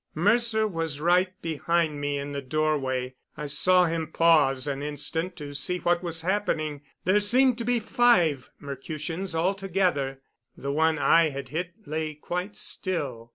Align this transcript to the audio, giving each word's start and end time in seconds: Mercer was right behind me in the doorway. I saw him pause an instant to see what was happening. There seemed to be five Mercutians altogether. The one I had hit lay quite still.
Mercer 0.15 0.67
was 0.67 0.99
right 0.99 1.39
behind 1.43 2.01
me 2.01 2.17
in 2.17 2.31
the 2.31 2.41
doorway. 2.41 3.13
I 3.37 3.45
saw 3.45 3.85
him 3.85 4.11
pause 4.11 4.65
an 4.65 4.81
instant 4.81 5.35
to 5.35 5.53
see 5.53 5.77
what 5.77 6.01
was 6.01 6.21
happening. 6.21 6.81
There 7.05 7.19
seemed 7.19 7.59
to 7.59 7.63
be 7.65 7.79
five 7.79 8.49
Mercutians 8.59 9.35
altogether. 9.35 10.21
The 10.57 10.71
one 10.71 10.97
I 10.97 11.29
had 11.29 11.49
hit 11.49 11.73
lay 11.85 12.15
quite 12.15 12.55
still. 12.55 13.29